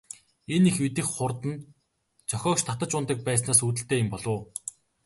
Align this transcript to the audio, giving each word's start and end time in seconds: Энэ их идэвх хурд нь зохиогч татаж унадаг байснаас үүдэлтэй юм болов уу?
Энэ 0.55 0.67
их 0.71 0.77
идэвх 0.87 1.09
хурд 1.15 1.39
нь 1.51 1.65
зохиогч 2.29 2.61
татаж 2.65 2.91
унадаг 2.95 3.19
байснаас 3.27 3.59
үүдэлтэй 3.65 3.99
юм 4.01 4.07
болов 4.11 4.31
уу? 4.35 4.41